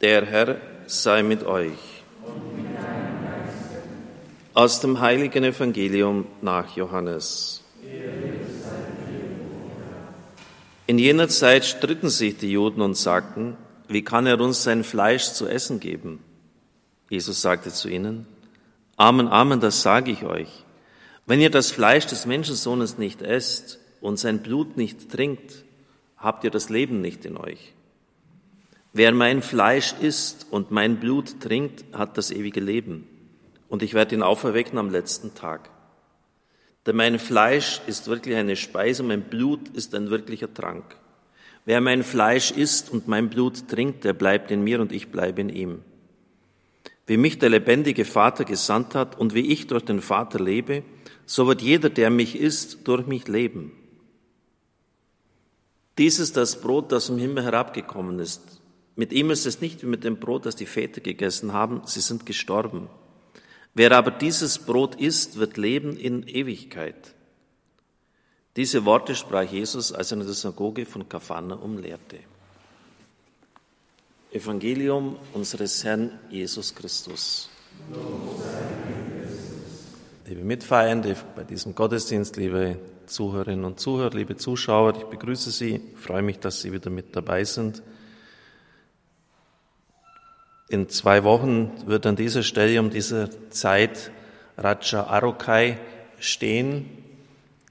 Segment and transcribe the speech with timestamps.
[0.00, 0.56] Der Herr
[0.86, 2.02] sei mit euch.
[4.54, 7.62] Aus dem heiligen Evangelium nach Johannes.
[10.86, 13.58] In jener Zeit stritten sich die Juden und sagten,
[13.88, 16.20] wie kann er uns sein Fleisch zu essen geben?
[17.10, 18.26] Jesus sagte zu ihnen,
[18.96, 20.64] Amen, Amen, das sage ich euch.
[21.26, 25.64] Wenn ihr das Fleisch des Menschensohnes nicht esst und sein Blut nicht trinkt,
[26.16, 27.74] habt ihr das Leben nicht in euch.
[28.92, 33.06] Wer mein Fleisch isst und mein Blut trinkt, hat das ewige Leben.
[33.68, 35.70] Und ich werde ihn auferwecken am letzten Tag.
[36.86, 40.96] Denn mein Fleisch ist wirklich eine Speise, mein Blut ist ein wirklicher Trank.
[41.64, 45.42] Wer mein Fleisch isst und mein Blut trinkt, der bleibt in mir und ich bleibe
[45.42, 45.82] in ihm.
[47.06, 50.82] Wie mich der lebendige Vater gesandt hat und wie ich durch den Vater lebe,
[51.26, 53.72] so wird jeder, der mich isst, durch mich leben.
[55.98, 58.59] Dies ist das Brot, das vom Himmel herabgekommen ist.
[59.00, 62.00] Mit ihm ist es nicht wie mit dem Brot, das die Väter gegessen haben, sie
[62.00, 62.90] sind gestorben.
[63.72, 67.14] Wer aber dieses Brot isst, wird leben in Ewigkeit.
[68.56, 72.18] Diese Worte sprach Jesus, als er in der Synagoge von Kafana umlehrte.
[74.32, 77.48] Evangelium unseres Herrn Jesus Christus.
[80.26, 82.76] Liebe Mitfeiernde bei diesem Gottesdienst, liebe
[83.06, 87.44] Zuhörerinnen und Zuhörer, liebe Zuschauer, ich begrüße Sie, freue mich, dass Sie wieder mit dabei
[87.44, 87.82] sind.
[90.70, 94.12] In zwei Wochen wird an dieser Stelle um diese Zeit
[94.56, 95.78] Raja Arokai
[96.20, 96.88] stehen,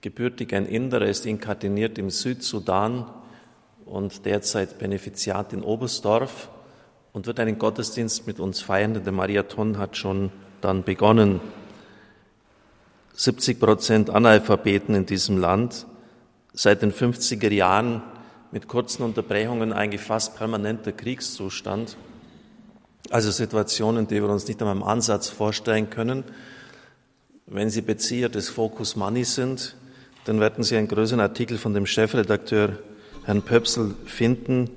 [0.00, 3.08] gebürtig ein Inder, er ist inkarniert im Südsudan
[3.86, 6.48] und derzeit Benefiziat in Oberstdorf
[7.12, 9.00] und wird einen Gottesdienst mit uns feiern.
[9.00, 11.40] Der Mariathon hat schon dann begonnen.
[13.12, 15.86] 70 Prozent Analphabeten in diesem Land,
[16.52, 18.02] seit den 50er Jahren
[18.50, 21.96] mit kurzen Unterbrechungen eigentlich fast permanenter Kriegszustand.
[23.10, 26.24] Also Situationen, die wir uns nicht einmal im Ansatz vorstellen können.
[27.46, 29.76] Wenn Sie Bezieher des Focus Money sind,
[30.26, 32.78] dann werden Sie einen größeren Artikel von dem Chefredakteur
[33.24, 34.70] Herrn Pöpsel finden,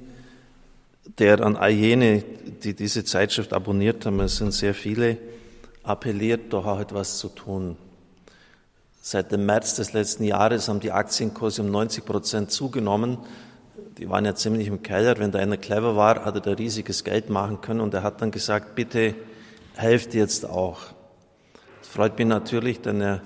[1.17, 2.23] der an all jene,
[2.63, 5.17] die diese Zeitschrift abonniert haben, es sind sehr viele,
[5.83, 7.75] appelliert, doch auch etwas zu tun.
[9.01, 13.17] Seit dem März des letzten Jahres haben die Aktienkurse um 90 Prozent zugenommen
[14.01, 15.19] die waren ja ziemlich im Keller.
[15.19, 18.19] Wenn da einer clever war, hat er da riesiges Geld machen können und er hat
[18.19, 19.13] dann gesagt, bitte
[19.75, 20.79] helft jetzt auch.
[21.79, 23.21] Das freut mich natürlich, denn er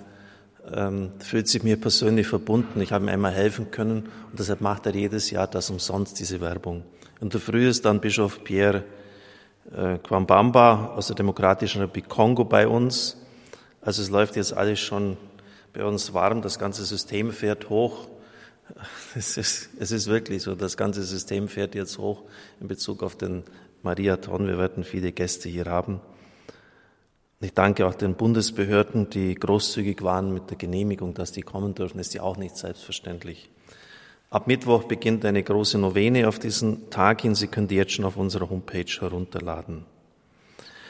[0.70, 2.82] ähm, fühlt sich mir persönlich verbunden.
[2.82, 6.42] Ich habe ihm einmal helfen können und deshalb macht er jedes Jahr das umsonst, diese
[6.42, 6.84] Werbung.
[7.22, 8.84] Und der Früh ist dann Bischof Pierre
[9.74, 13.16] äh, Kwambamba aus der Demokratischen Republik Kongo bei uns.
[13.80, 15.16] Also es läuft jetzt alles schon
[15.72, 18.10] bei uns warm, das ganze System fährt hoch.
[19.16, 22.24] Es ist, es ist wirklich so, das ganze System fährt jetzt hoch
[22.60, 23.44] in Bezug auf den
[23.84, 24.48] Mariathon.
[24.48, 26.02] Wir werden viele Gäste hier haben.
[27.42, 32.00] Ich danke auch den Bundesbehörden, die großzügig waren mit der Genehmigung, dass die kommen dürfen.
[32.00, 33.50] Ist ja auch nicht selbstverständlich.
[34.30, 37.36] Ab Mittwoch beginnt eine große Novene auf diesen Tag hin.
[37.36, 39.86] Sie können die jetzt schon auf unserer Homepage herunterladen.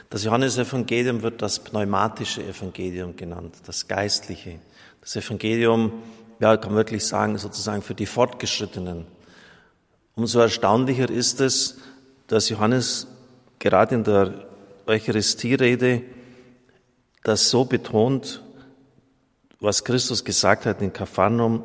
[0.09, 4.59] Das Johannesevangelium wird das pneumatische Evangelium genannt, das geistliche.
[5.01, 5.91] Das Evangelium
[6.40, 9.06] ja, kann man wirklich sagen, sozusagen für die Fortgeschrittenen.
[10.16, 11.78] Umso erstaunlicher ist es,
[12.28, 13.07] dass Johannes
[13.59, 14.46] gerade in der
[14.88, 16.03] Eucharistierede
[17.23, 18.41] das so betont,
[19.59, 21.63] was Christus gesagt hat in Kapharnaum,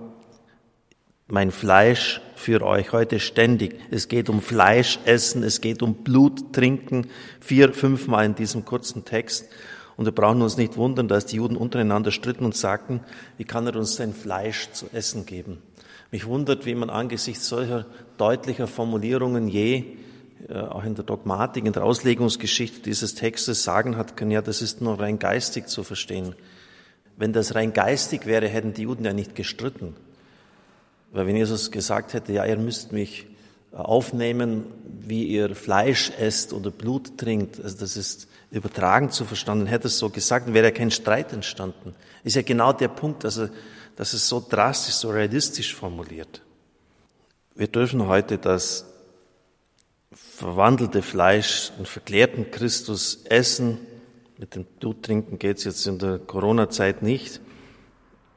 [1.29, 3.79] mein Fleisch für euch heute ständig.
[3.91, 7.09] Es geht um Fleisch essen, es geht um Blut trinken,
[7.41, 9.47] vier, fünfmal in diesem kurzen Text.
[9.97, 13.01] Und wir brauchen uns nicht wundern, dass die Juden untereinander stritten und sagten,
[13.37, 15.59] wie kann er uns sein Fleisch zu essen geben?
[16.11, 17.87] Mich wundert, wie man angesichts solcher
[18.17, 19.97] deutlicher Formulierungen je,
[20.49, 24.63] äh, auch in der Dogmatik, in der Auslegungsgeschichte dieses Textes sagen hat können, ja, das
[24.63, 26.35] ist nur rein geistig zu verstehen.
[27.17, 29.95] Wenn das rein geistig wäre, hätten die Juden ja nicht gestritten.
[31.13, 33.27] Weil wenn Jesus gesagt hätte, ja, ihr müsst mich
[33.73, 39.87] aufnehmen, wie ihr Fleisch esst oder Blut trinkt, also das ist übertragen zu verstanden, hätte
[39.87, 41.95] es so gesagt, wäre ja kein Streit entstanden.
[42.25, 43.51] Ist ja genau der Punkt, dass, er,
[43.97, 46.43] dass es so drastisch, so realistisch formuliert.
[47.55, 48.87] Wir dürfen heute das
[50.13, 53.79] verwandelte Fleisch, den verklärten Christus essen.
[54.39, 57.41] Mit dem Blut trinken geht es jetzt in der Corona-Zeit nicht.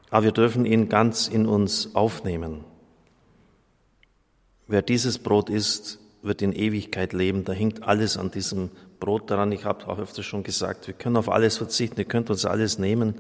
[0.10, 2.66] Aber wir dürfen ihn ganz in uns aufnehmen.
[4.68, 7.44] Wer dieses Brot isst, wird in Ewigkeit leben.
[7.44, 8.70] Da hängt alles an diesem
[9.00, 9.52] Brot daran.
[9.52, 12.80] Ich habe auch öfter schon gesagt, wir können auf alles verzichten, ihr könnt uns alles
[12.80, 13.16] nehmen.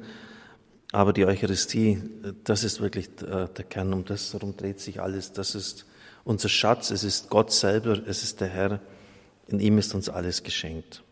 [0.94, 2.01] Aber die Eucharistie,
[2.44, 5.34] das ist wirklich der Kern, um das darum dreht sich alles.
[5.34, 5.86] Das ist
[6.24, 8.80] unser Schatz, es ist Gott selber, es ist der Herr,
[9.48, 11.02] In ihm ist uns alles geschenkt.